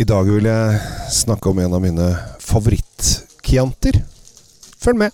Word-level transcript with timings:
I 0.00 0.04
dag 0.08 0.24
vil 0.32 0.46
jeg 0.48 0.76
snakke 1.12 1.50
om 1.50 1.58
en 1.60 1.74
av 1.76 1.82
mine 1.84 2.04
favoritt-Chiantier. 2.40 3.98
Følg 4.80 4.96
med. 4.96 5.12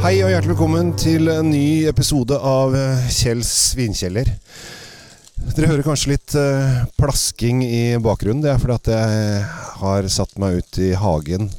Hei 0.00 0.14
og 0.22 0.32
hjertelig 0.32 0.54
velkommen 0.54 0.96
til 0.96 1.28
en 1.28 1.52
ny 1.52 1.84
episode 1.92 2.32
av 2.32 2.80
Kjells 3.12 3.52
vinkjeller. 3.76 4.32
Dere 5.52 5.74
hører 5.74 5.84
kanskje 5.84 6.14
litt 6.16 6.32
eh, 6.32 6.84
plasking 6.96 7.60
i 7.60 7.86
bakgrunnen. 8.00 8.40
Det 8.40 8.54
er 8.56 8.60
fordi 8.64 8.80
at 8.80 8.94
jeg 8.96 9.48
har 9.84 10.14
satt 10.16 10.38
meg 10.40 10.62
ut 10.62 10.86
i 10.88 10.94
hagen 10.96 11.52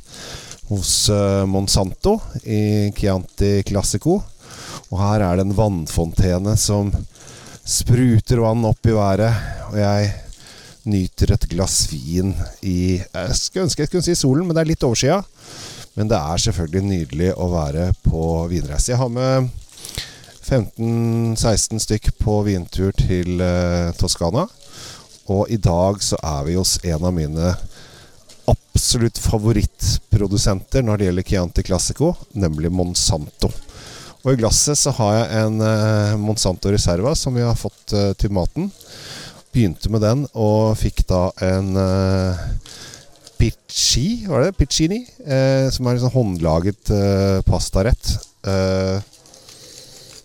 hos 0.69 1.09
uh, 1.09 1.45
Monsanto 1.49 2.19
i 2.43 2.91
Chianti 2.95 3.63
Classico. 3.67 4.19
Og 4.89 4.97
her 5.01 5.25
er 5.25 5.37
det 5.37 5.47
en 5.47 5.57
vannfontene 5.57 6.55
som 6.57 6.91
spruter 7.65 8.41
vann 8.41 8.65
opp 8.69 8.89
i 8.89 8.95
været. 8.95 9.47
Og 9.69 9.79
jeg 9.81 10.11
nyter 10.89 11.33
et 11.35 11.47
glass 11.51 11.83
vin 11.91 12.31
i 12.65 12.97
Jeg 12.97 13.37
skulle 13.37 13.67
ønske 13.67 13.83
jeg 13.83 13.91
kunne 13.91 14.05
si 14.05 14.15
solen, 14.17 14.47
men 14.47 14.55
det 14.55 14.63
er 14.63 14.71
litt 14.71 14.85
overskya. 14.85 15.21
Men 15.97 16.09
det 16.09 16.17
er 16.17 16.43
selvfølgelig 16.45 16.85
nydelig 16.85 17.31
å 17.35 17.49
være 17.51 17.89
på 18.05 18.23
vinreise. 18.51 18.93
Jeg 18.93 19.01
har 19.01 19.11
med 19.13 19.49
15-16 20.49 21.81
stykk 21.83 22.13
på 22.21 22.39
vintur 22.47 22.93
til 22.97 23.41
uh, 23.41 23.91
Toskana. 23.97 24.47
Og 25.29 25.49
i 25.53 25.59
dag 25.61 26.01
så 26.01 26.17
er 26.25 26.45
vi 26.47 26.57
hos 26.57 26.77
en 26.85 27.05
av 27.05 27.13
mine 27.13 27.53
absolutt 28.89 29.19
favorittprodusenter 29.21 30.81
når 30.81 30.97
det 30.97 31.05
gjelder 31.05 31.25
Chianti 31.27 31.63
Classico, 31.67 32.07
nemlig 32.41 32.71
Monsanto. 32.73 33.51
Og 34.23 34.31
i 34.31 34.39
glasset 34.39 34.79
så 34.81 34.89
har 34.97 35.11
jeg 35.13 35.43
en 35.43 35.61
eh, 35.61 36.15
Monsanto 36.17 36.71
Reserva 36.73 37.11
som 37.13 37.37
vi 37.37 37.43
har 37.45 37.53
fått 37.53 37.93
eh, 37.93 38.15
til 38.17 38.33
maten. 38.33 38.71
Begynte 39.53 39.93
med 39.93 40.01
den 40.01 40.25
og 40.33 40.73
fikk 40.81 41.03
da 41.05 41.21
en 41.51 41.77
eh, 41.77 42.41
Picci, 43.37 44.25
var 44.25 44.47
det? 44.47 44.57
Piccini? 44.57 45.03
Eh, 45.21 45.69
som 45.69 45.85
er 45.85 45.99
en 45.99 46.05
sånn 46.07 46.15
håndlaget 46.17 46.89
eh, 46.97 47.37
pastarett. 47.45 48.15
Eh, 48.41 48.97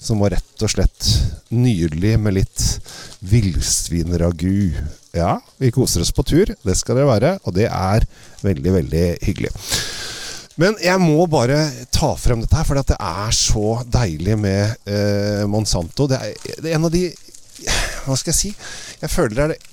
som 0.00 0.24
var 0.24 0.38
rett 0.38 0.64
og 0.64 0.72
slett 0.72 1.12
nydelig 1.52 2.16
med 2.16 2.40
litt 2.40 2.68
villsvinragu. 3.28 4.72
Ja, 5.14 5.38
vi 5.62 5.70
koser 5.70 6.02
oss 6.02 6.12
på 6.12 6.24
tur. 6.26 6.50
Det 6.62 6.74
skal 6.78 6.98
det 6.98 7.06
være. 7.06 7.36
Og 7.44 7.54
det 7.54 7.68
er 7.70 8.06
veldig, 8.42 8.72
veldig 8.80 9.04
hyggelig. 9.22 9.52
Men 10.60 10.76
jeg 10.82 11.00
må 11.02 11.24
bare 11.30 11.58
ta 11.94 12.12
frem 12.18 12.42
dette 12.42 12.58
her, 12.58 12.66
for 12.66 12.78
det 12.78 12.98
er 12.98 13.34
så 13.34 13.68
deilig 13.90 14.36
med 14.38 14.90
eh, 14.90 15.44
Monsanto. 15.50 16.06
Det 16.10 16.18
er, 16.18 16.34
det 16.62 16.70
er, 16.70 16.74
en 16.76 16.88
av 16.88 16.94
de 16.94 17.08
Hva 18.04 18.18
skal 18.18 18.30
jeg 18.30 18.38
si? 18.38 18.50
Jeg 19.00 19.10
føler 19.10 19.34
det 19.34 19.56
er 19.56 19.72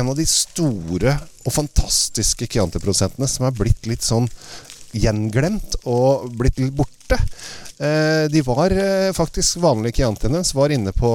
en 0.00 0.10
av 0.10 0.16
de 0.18 0.26
store 0.28 1.16
og 1.42 1.52
fantastiske 1.52 2.46
Chianti-produsentene 2.48 3.28
som 3.28 3.46
er 3.48 3.56
blitt 3.56 3.88
litt 3.90 4.04
sånn 4.06 4.28
gjenglemt 4.96 5.76
og 5.88 6.30
blitt 6.38 6.60
litt 6.60 6.74
borte. 6.76 7.18
Eh, 7.82 8.28
de 8.32 8.44
var 8.46 8.72
eh, 8.74 9.10
faktisk 9.16 9.60
vanlige 9.62 10.00
Chiantiene 10.00 10.42
var 10.54 10.74
inne 10.74 10.94
på 10.96 11.12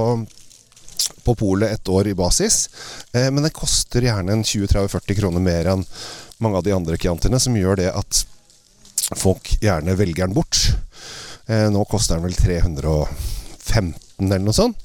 på 1.26 1.36
polet 1.40 1.76
et 1.76 1.92
år 1.92 2.12
i 2.12 2.16
basis. 2.18 2.68
Eh, 3.14 3.30
men 3.32 3.44
den 3.46 3.56
koster 3.56 4.06
gjerne 4.06 4.36
en 4.36 4.46
20-30-40 4.46 5.20
kroner 5.20 5.44
mer 5.44 5.72
enn 5.74 5.86
mange 6.44 6.60
av 6.60 6.66
de 6.66 6.76
andre 6.76 6.98
Chiantiene, 7.02 7.40
som 7.42 7.56
gjør 7.58 7.80
det 7.82 7.92
at 7.92 8.24
folk 9.18 9.54
gjerne 9.64 9.96
velger 9.98 10.28
den 10.28 10.36
bort. 10.36 10.60
Eh, 11.48 11.68
nå 11.72 11.86
koster 11.90 12.18
den 12.18 12.28
vel 12.28 12.36
315 12.38 13.96
eller 14.20 14.44
noe 14.44 14.56
sånt. 14.56 14.82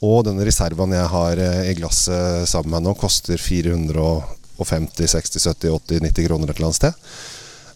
Og 0.00 0.24
denne 0.24 0.46
reservaen 0.48 0.94
jeg 0.96 1.12
har 1.12 1.42
eh, 1.44 1.70
i 1.70 1.76
glasset 1.78 2.48
sammen 2.48 2.74
med 2.74 2.88
nå, 2.88 2.96
koster 2.98 3.40
450, 3.40 5.06
60, 5.12 5.44
70, 5.44 5.74
80, 5.76 6.02
90 6.08 6.28
kroner 6.28 6.50
et 6.50 6.56
eller 6.56 6.70
annet 6.70 6.80
sted. 6.80 6.94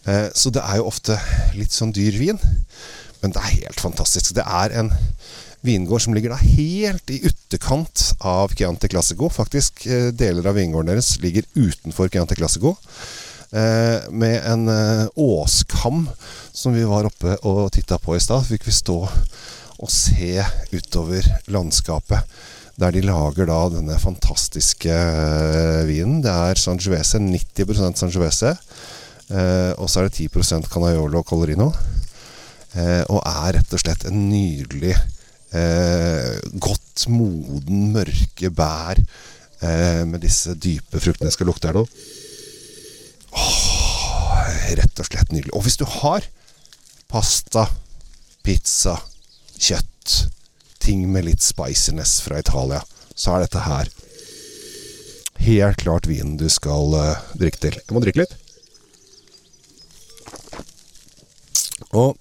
Eh, 0.09 0.28
så 0.37 0.53
det 0.55 0.65
er 0.65 0.81
jo 0.81 0.88
ofte 0.88 1.19
litt 1.56 1.75
sånn 1.75 1.93
dyr 1.94 2.16
vin. 2.21 2.41
Men 3.22 3.32
det 3.32 3.41
er 3.41 3.59
helt 3.65 3.81
fantastisk. 3.81 4.34
Det 4.37 4.44
er 4.44 4.75
en 4.81 4.91
vingård 5.64 6.02
som 6.02 6.14
ligger 6.14 6.34
da 6.34 6.36
helt 6.36 7.10
i 7.10 7.22
ytterkant 7.25 8.12
av 8.19 8.52
Chianti 8.52 8.88
Classico. 8.88 9.30
Faktisk 9.32 9.86
eh, 9.86 10.10
deler 10.12 10.50
av 10.50 10.58
vingården 10.58 10.92
deres 10.92 11.14
ligger 11.22 11.47
utenfor 11.54 12.10
Chianti 12.12 12.36
Classico. 12.36 12.75
Eh, 13.50 14.10
med 14.10 14.44
en 14.44 14.69
eh, 14.69 15.06
åskam 15.14 16.08
som 16.52 16.76
vi 16.76 16.84
var 16.84 17.08
oppe 17.08 17.38
og 17.48 17.72
titta 17.72 17.98
på 17.98 18.16
i 18.16 18.20
stad, 18.20 18.44
fikk 18.44 18.69
vi 18.69 18.76
stå 18.76 18.98
og 19.04 19.91
se 19.91 20.44
utover 20.75 21.25
landskapet. 21.48 22.36
Der 22.76 22.92
de 22.92 23.04
lager 23.06 23.48
da 23.48 23.58
denne 23.70 23.96
fantastiske 24.02 24.94
vinen. 25.88 26.20
Det 26.25 26.32
er 26.32 26.58
Sangiovese, 26.58 27.20
90 27.22 27.94
Sangiovese. 27.94 28.56
og 29.78 29.91
så 29.91 30.00
er 30.00 30.08
det 30.08 30.19
10% 30.19 30.66
Canaiolo 30.69 31.22
Colorino. 31.22 31.72
og 33.08 33.20
er 33.22 33.52
rett 33.54 33.72
og 33.72 33.78
slett 33.78 34.04
en 34.08 34.28
nydelig 34.28 34.96
eh, 35.54 36.34
godt 36.60 37.06
moden, 37.10 37.91
mørke 37.94 38.50
bær 38.54 39.00
eh, 39.00 40.03
med 40.09 40.22
disse 40.25 40.54
dype 40.54 41.00
fruktene. 41.00 41.31
Jeg 41.31 41.38
skal 41.38 41.50
lukte 41.50 41.70
her 41.70 41.78
nå. 41.78 41.84
Oh, 43.34 44.44
rett 44.78 45.03
og 45.03 45.09
slett 45.09 45.32
nydelig. 45.34 45.54
Og 45.56 45.66
hvis 45.66 45.78
du 45.81 45.87
har 46.00 46.26
pasta, 47.10 47.69
pizza, 48.47 48.98
kjøtt, 49.59 50.16
ting 50.84 51.06
med 51.10 51.28
litt 51.28 51.43
spiciness 51.43 52.19
fra 52.25 52.43
Italia, 52.43 52.82
så 53.14 53.37
er 53.37 53.47
dette 53.47 53.62
her 53.64 53.91
helt 55.44 55.81
klart 55.81 56.09
vinen 56.09 56.37
du 56.41 56.48
skal 56.53 56.94
uh, 56.97 57.22
drikke 57.38 57.62
til. 57.62 57.78
Jeg 57.78 57.94
må 57.94 58.03
drikke 58.04 58.25
litt. 58.25 58.34
Og 61.94 62.16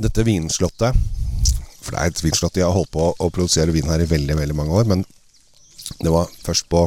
dette 0.00 0.24
vinslottet 0.26 0.96
for 1.82 1.94
det 1.94 2.00
er 2.00 2.12
et 2.12 2.22
vinslott. 2.24 2.54
De 2.56 2.64
har 2.64 2.74
holdt 2.74 2.92
på 2.94 3.10
å 3.12 3.30
produsere 3.34 3.74
vin 3.74 3.90
her 3.90 4.02
i 4.02 4.08
veldig, 4.08 4.36
veldig 4.38 4.56
mange 4.58 4.78
år. 4.80 4.88
Men 4.90 5.04
det 6.00 6.12
var 6.12 6.30
først 6.46 6.68
på 6.72 6.86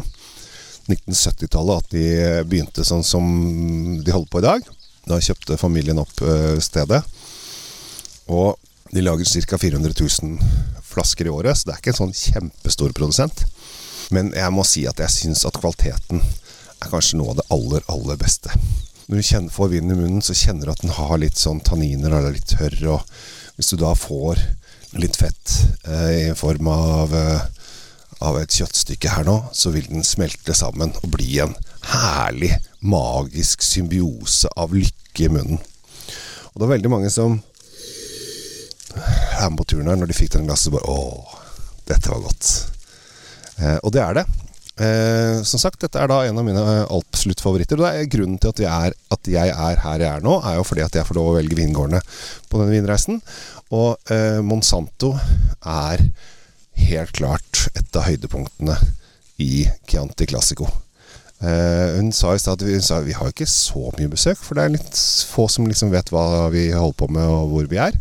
1970-tallet 0.90 1.82
at 1.82 1.94
de 1.96 2.06
begynte 2.48 2.86
sånn 2.86 3.04
som 3.06 3.26
de 4.02 4.14
holder 4.14 4.32
på 4.32 4.42
i 4.42 4.48
dag. 4.48 4.70
Da 5.06 5.22
kjøpte 5.22 5.60
familien 5.62 6.02
opp 6.02 6.22
uh, 6.26 6.56
stedet. 6.64 7.02
Og 8.32 8.56
de 8.94 9.04
lager 9.04 9.28
ca. 9.50 9.58
400 9.60 9.94
000 10.00 10.40
flasker 10.86 11.28
i 11.28 11.34
året, 11.34 11.58
så 11.58 11.68
det 11.68 11.76
er 11.76 11.82
ikke 11.82 11.94
en 11.94 12.02
sånn 12.04 12.16
kjempestor 12.16 12.94
produsent. 12.96 13.46
Men 14.14 14.32
jeg 14.38 14.54
må 14.54 14.66
si 14.68 14.86
at 14.90 15.02
jeg 15.02 15.14
syns 15.14 15.46
at 15.48 15.58
kvaliteten 15.58 16.22
er 16.22 16.92
kanskje 16.92 17.20
noe 17.20 17.34
av 17.34 17.40
det 17.40 17.48
aller, 17.54 17.86
aller 17.92 18.20
beste. 18.22 18.54
Når 19.06 19.20
du 19.20 19.26
kjenner, 19.26 19.54
får 19.54 19.72
vinen 19.74 19.94
i 19.94 20.00
munnen, 20.00 20.22
så 20.26 20.38
kjenner 20.38 20.70
du 20.70 20.74
at 20.74 20.82
den 20.82 20.94
har 20.98 21.18
litt 21.22 21.38
sånn 21.38 21.62
tanniner 21.66 22.14
og 22.14 22.30
er 22.30 22.38
litt 22.38 22.54
tørr. 22.54 22.78
Og 22.96 23.58
hvis 23.58 23.74
du 23.74 23.78
da 23.82 23.94
får 23.98 24.42
litt 25.02 25.18
fett 25.20 25.54
eh, 25.88 26.30
i 26.32 26.36
form 26.38 26.68
av, 26.72 27.16
eh, 27.16 27.42
av 28.26 28.40
et 28.40 28.58
kjøttstykke 28.60 29.16
her 29.18 29.28
nå, 29.28 29.38
så 29.54 29.72
vil 29.76 29.88
den 29.90 30.06
smelte 30.08 30.56
sammen 30.58 30.94
og 31.02 31.12
bli 31.16 31.40
en 31.44 31.56
herlig, 31.92 32.54
magisk 32.86 33.64
symbiose 33.66 34.50
av 34.56 34.74
lykke 34.76 35.28
i 35.28 35.32
munnen. 35.32 35.60
Og 36.54 36.62
det 36.62 36.68
er 36.68 36.76
veldig 36.78 36.94
mange 36.94 37.12
som 37.14 37.40
er 38.96 39.50
med 39.50 39.60
på 39.60 39.68
turen 39.68 39.90
her, 39.92 40.00
når 40.00 40.12
de 40.12 40.18
fikk 40.18 40.36
den 40.38 40.48
glasset, 40.48 40.72
bare 40.74 40.88
Å, 40.88 41.42
dette 41.90 42.12
var 42.12 42.24
godt. 42.24 42.52
Eh, 43.60 43.78
og 43.82 43.92
det 43.96 44.04
er 44.04 44.22
det. 44.22 44.26
Eh, 44.76 45.42
som 45.48 45.62
sagt, 45.62 45.80
dette 45.80 46.00
er 46.02 46.10
da 46.12 46.18
en 46.28 46.40
av 46.42 46.44
mine 46.44 46.64
absolutt 46.92 47.44
favoritter. 47.44 47.80
Og 47.80 47.86
det 47.86 47.92
er 47.94 48.12
grunnen 48.12 48.40
til 48.42 48.52
at, 48.52 48.64
er, 48.68 48.96
at, 49.16 49.32
jeg 49.32 49.54
er 49.54 49.84
her 49.86 50.04
jeg 50.04 50.10
er 50.10 50.26
nå, 50.26 50.40
er 50.44 50.60
jo 50.60 50.66
fordi 50.68 50.84
at 50.86 50.98
jeg 51.00 51.08
får 51.08 51.20
lov 51.20 51.32
å 51.32 51.36
velge 51.38 51.60
vingårdene 51.60 52.02
på 52.50 52.60
denne 52.60 52.76
vinreisen. 52.76 53.22
Og 53.76 54.12
eh, 54.12 54.42
Monsanto 54.46 55.14
er 55.16 56.04
helt 56.86 57.14
klart 57.16 57.68
et 57.74 57.96
av 57.96 58.10
høydepunktene 58.10 58.76
i 59.42 59.66
Chianti 59.88 60.28
Classico. 60.28 60.68
Eh, 61.40 61.96
hun 61.98 62.12
sa 62.16 62.34
i 62.36 62.40
stad 62.40 62.64
at 62.64 63.04
vi 63.06 63.16
har 63.16 63.32
ikke 63.32 63.48
så 63.50 63.90
mye 63.98 64.12
besøk, 64.12 64.40
for 64.44 64.58
det 64.58 64.66
er 64.66 64.76
litt 64.78 65.00
få 65.32 65.48
som 65.52 65.68
liksom 65.68 65.92
vet 65.94 66.12
hva 66.14 66.48
vi 66.54 66.70
holder 66.72 67.00
på 67.00 67.10
med 67.16 67.32
og 67.32 67.52
hvor 67.52 67.72
vi 67.72 67.80
er. 67.82 67.98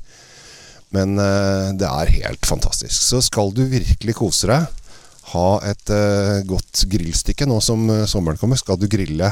Men 0.94 1.18
eh, 1.18 1.72
det 1.78 1.88
er 1.88 2.14
helt 2.20 2.46
fantastisk. 2.46 2.94
Så 2.94 3.22
skal 3.24 3.54
du 3.54 3.64
virkelig 3.66 4.18
kose 4.18 4.50
deg, 4.50 4.83
ha 5.32 5.48
et 5.64 5.92
uh, 5.94 6.42
godt 6.48 6.84
grillstykke 6.90 7.48
nå 7.48 7.60
som 7.64 7.88
uh, 7.90 8.04
sommeren 8.10 8.40
kommer, 8.40 8.60
skal 8.60 8.78
du 8.80 8.88
grille 8.90 9.30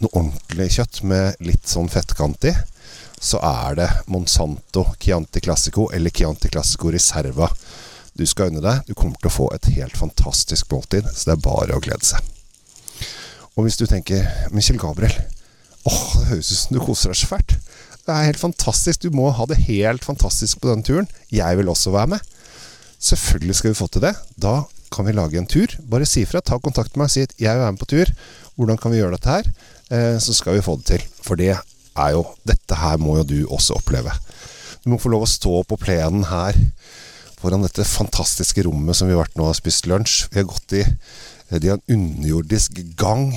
noe 0.00 0.14
ordentlig 0.16 0.70
kjøtt 0.78 1.02
med 1.06 1.42
litt 1.44 1.68
sånn 1.68 1.90
fettkant 1.92 2.48
i 2.50 2.54
så 3.20 3.36
er 3.44 3.74
det 3.76 3.88
Monsanto 4.08 4.86
Chianti 4.98 5.40
Classico 5.44 5.90
eller 5.92 6.10
Chianti 6.10 6.48
Classico 6.48 6.90
Reserva 6.90 7.50
du 8.16 8.24
skal 8.26 8.50
unne 8.50 8.62
deg. 8.64 8.86
Du 8.88 8.96
kommer 8.96 9.20
til 9.20 9.30
å 9.30 9.32
få 9.32 9.46
et 9.54 9.68
helt 9.76 9.96
fantastisk 9.96 10.72
måltid, 10.72 11.06
så 11.14 11.28
det 11.28 11.36
er 11.36 11.44
bare 11.44 11.76
å 11.76 11.82
glede 11.84 12.04
seg. 12.04 12.24
Og 13.54 13.66
hvis 13.66 13.78
du 13.80 13.86
tenker 13.88 14.24
Men 14.50 14.64
Kjell 14.64 14.80
Gabriel, 14.80 15.14
åh, 15.84 16.02
det 16.16 16.26
høres 16.32 16.50
ut 16.50 16.58
som 16.62 16.76
du 16.76 16.80
koser 16.82 17.12
deg 17.12 17.20
så 17.20 17.30
fælt. 17.30 17.54
Det 18.06 18.16
er 18.16 18.28
helt 18.30 18.40
fantastisk. 18.40 19.04
Du 19.04 19.14
må 19.14 19.28
ha 19.36 19.46
det 19.48 19.60
helt 19.68 20.04
fantastisk 20.04 20.60
på 20.60 20.70
denne 20.70 20.86
turen. 20.86 21.08
Jeg 21.30 21.60
vil 21.60 21.70
også 21.70 21.92
være 21.94 22.14
med. 22.16 22.28
Selvfølgelig 23.00 23.56
skal 23.58 23.72
vi 23.72 23.78
få 23.78 23.88
til 23.92 24.04
det. 24.04 24.14
Da 24.40 24.62
kan 24.90 25.06
vi 25.06 25.14
lage 25.16 25.38
en 25.38 25.48
tur. 25.48 25.72
Bare 25.90 26.06
si 26.08 26.24
ifra. 26.24 26.42
Ta 26.42 26.58
kontakt 26.58 26.96
med 26.96 27.06
meg. 27.06 27.12
Si 27.12 27.24
at 27.26 27.34
jeg 27.38 27.54
vil 27.54 27.64
være 27.64 27.74
med 27.76 27.82
på 27.82 27.90
tur. 27.94 28.12
Hvordan 28.56 28.80
kan 28.80 28.92
vi 28.92 29.00
gjøre 29.00 29.16
dette 29.16 29.36
her? 29.36 29.50
Eh, 29.90 30.16
så 30.22 30.34
skal 30.36 30.58
vi 30.58 30.64
få 30.64 30.76
det 30.80 30.88
til. 30.92 31.06
For 31.24 31.38
det 31.40 31.54
er 31.54 32.10
jo 32.14 32.24
Dette 32.46 32.78
her 32.78 33.00
må 33.02 33.18
jo 33.20 33.26
du 33.26 33.38
også 33.48 33.78
oppleve. 33.80 34.12
Du 34.84 34.90
må 34.92 35.00
få 35.00 35.12
lov 35.12 35.26
å 35.26 35.30
stå 35.30 35.62
på 35.68 35.78
plenen 35.80 36.24
her 36.30 36.56
foran 37.40 37.64
dette 37.64 37.86
fantastiske 37.88 38.62
rommet 38.66 38.96
som 38.96 39.08
vi 39.08 39.14
har 39.14 39.22
vært 39.22 39.38
nå 39.40 39.48
og 39.48 39.56
spist 39.56 39.88
lunsj. 39.88 40.26
Vi 40.32 40.40
har 40.42 40.48
gått 40.48 40.76
i 40.76 40.84
De 41.50 41.66
har 41.66 41.80
en 41.80 41.96
underjordisk 41.96 42.78
gang. 43.00 43.32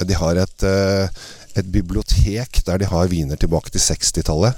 De 0.00 0.14
har 0.18 0.36
et, 0.42 0.62
eh, 0.66 1.08
et 1.54 1.66
bibliotek 1.70 2.64
der 2.66 2.78
de 2.78 2.88
har 2.90 3.06
viner 3.06 3.36
tilbake 3.36 3.70
til 3.70 3.80
60-tallet. 3.80 4.56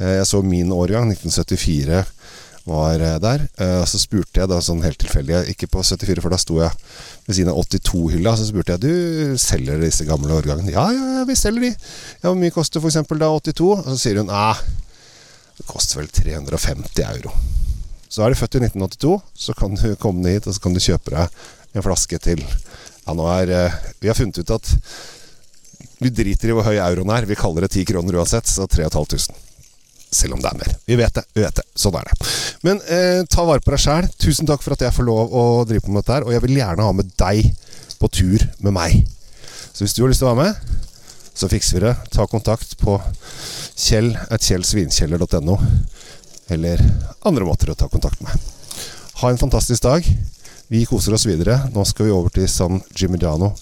Eh, 0.00 0.14
jeg 0.16 0.26
så 0.26 0.40
min 0.42 0.72
årgang, 0.72 1.10
1974 1.12 2.06
var 2.68 3.02
eh, 3.02 3.18
der. 3.22 3.44
og 3.80 3.86
så 3.90 4.00
spurte 4.00 4.42
jeg 4.42 4.50
da 4.50 4.60
sånn 4.64 4.84
helt 4.84 5.00
tilfeldig, 5.02 5.44
ikke 5.54 5.70
på 5.72 5.82
74, 5.82 6.22
for 6.24 6.34
da 6.34 6.40
sto 6.40 6.58
jeg 6.60 6.72
ved 7.26 7.38
siden 7.38 7.52
av 7.52 7.62
82-hylla. 7.64 8.34
Så 8.38 8.48
spurte 8.50 8.76
jeg 8.76 8.84
du 8.84 9.38
selger 9.40 9.80
disse 9.82 10.06
gamle 10.08 10.36
årgangene. 10.36 10.74
Ja, 10.74 10.88
ja, 10.94 11.24
vi 11.28 11.38
selger 11.38 11.68
de. 11.68 11.72
Ja, 12.20 12.28
Hvor 12.28 12.38
mye 12.40 12.54
koster 12.54 12.84
f.eks. 12.84 13.00
da 13.08 13.32
82? 13.32 13.72
Og 13.78 13.88
så 13.88 13.98
sier 14.02 14.22
hun 14.22 14.30
nei 14.32 14.52
det 15.58 15.66
koster 15.66 15.98
vel 15.98 16.10
350 16.14 17.02
euro. 17.02 17.32
Så 18.08 18.22
er 18.22 18.32
du 18.32 18.38
født 18.38 18.56
i 18.56 18.62
1982, 18.62 19.14
så 19.34 19.54
kan 19.58 19.74
du 19.74 19.88
komme 20.00 20.22
ned 20.22 20.38
hit 20.38 20.46
og 20.46 20.54
så 20.56 20.62
kan 20.64 20.76
du 20.76 20.82
kjøpe 20.82 21.14
deg 21.16 21.40
en 21.76 21.84
flaske 21.84 22.20
til 22.24 22.44
Ja, 22.44 23.14
nå 23.16 23.26
er 23.32 23.50
uh, 23.50 23.76
Vi 24.00 24.10
har 24.10 24.16
funnet 24.16 24.38
ut 24.38 24.54
at 24.54 24.70
vi 25.98 26.12
driter 26.14 26.52
i 26.52 26.54
hvor 26.54 26.62
høy 26.62 26.76
euroen 26.78 27.10
er. 27.10 27.26
Vi 27.26 27.34
kaller 27.38 27.66
det 27.66 27.72
10 27.74 27.88
kroner 27.90 28.20
uansett, 28.20 28.46
så 28.46 28.68
3500 28.70 29.47
selv 30.10 30.36
om 30.36 30.42
det 30.42 30.50
er 30.50 30.58
mer. 30.58 30.74
Vi 30.88 30.96
vet 30.98 31.14
det. 31.14 31.24
vi 31.36 31.44
vet 31.44 31.60
det, 31.60 31.64
Sånn 31.78 31.96
er 31.98 32.08
det. 32.08 32.28
Men 32.66 32.80
eh, 32.88 33.22
ta 33.30 33.44
vare 33.48 33.62
på 33.64 33.74
deg 33.74 33.82
sjæl. 33.82 34.08
Tusen 34.20 34.48
takk 34.48 34.64
for 34.64 34.76
at 34.76 34.84
jeg 34.86 34.94
får 34.96 35.06
lov 35.08 35.34
å 35.34 35.44
drive 35.68 35.84
på 35.84 35.92
med 35.92 36.02
dette 36.02 36.16
her. 36.16 36.26
Og 36.26 36.34
jeg 36.34 36.44
vil 36.46 36.58
gjerne 36.60 36.86
ha 36.86 36.96
med 36.96 37.12
deg 37.20 37.50
på 37.98 38.10
tur 38.14 38.44
med 38.64 38.76
meg. 38.76 39.02
Så 39.72 39.84
hvis 39.84 39.96
du 39.96 40.02
har 40.02 40.12
lyst 40.12 40.22
til 40.24 40.30
å 40.30 40.34
være 40.34 40.48
med, 40.48 40.78
så 41.38 41.50
fikser 41.50 41.78
vi 41.78 41.84
det. 41.86 41.94
Ta 42.14 42.26
kontakt 42.30 42.76
på 42.80 42.96
kjell. 43.78 44.14
Eller 46.48 46.82
andre 47.28 47.44
måter 47.44 47.70
å 47.70 47.76
ta 47.78 47.88
kontakt 47.92 48.22
med. 48.24 48.32
Ha 49.20 49.30
en 49.30 49.40
fantastisk 49.40 49.84
dag. 49.84 50.06
Vi 50.68 50.84
koser 50.88 51.14
oss 51.14 51.26
videre. 51.28 51.60
Nå 51.74 51.84
skal 51.88 52.08
vi 52.08 52.14
over 52.16 52.32
til 52.32 52.48
San 52.50 52.80
Gimignano 52.96 53.52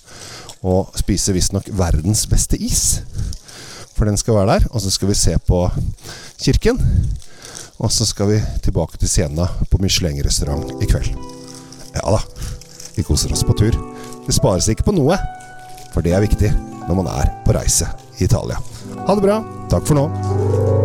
og 0.66 0.96
spise 0.98 1.34
visstnok 1.36 1.68
verdens 1.78 2.24
beste 2.30 2.58
is. 2.58 3.02
For 3.96 4.08
den 4.08 4.18
skal 4.20 4.36
være 4.36 4.56
der. 4.56 4.68
Og 4.70 4.82
så 4.84 4.92
skal 4.92 5.08
vi 5.08 5.16
se 5.18 5.36
på 5.48 5.64
kirken. 6.42 6.80
Og 7.78 7.92
så 7.92 8.06
skal 8.08 8.30
vi 8.30 8.38
tilbake 8.64 8.98
til 9.00 9.08
Siena 9.08 9.48
på 9.70 9.80
Michelin-restaurant 9.80 10.82
i 10.82 10.88
kveld. 10.88 11.12
Ja 11.96 12.04
da, 12.12 12.20
vi 12.96 13.04
koser 13.04 13.32
oss 13.32 13.44
på 13.44 13.56
tur. 13.56 13.76
Det 14.26 14.34
spares 14.36 14.68
ikke 14.72 14.88
på 14.88 14.96
noe, 14.96 15.18
for 15.94 16.04
det 16.04 16.16
er 16.16 16.24
viktig 16.24 16.52
når 16.86 16.98
man 17.02 17.12
er 17.12 17.30
på 17.44 17.56
reise 17.56 17.88
i 18.18 18.24
Italia. 18.28 18.60
Ha 19.06 19.14
det 19.14 19.28
bra. 19.28 19.40
Takk 19.72 19.88
for 19.88 19.98
nå. 19.98 20.75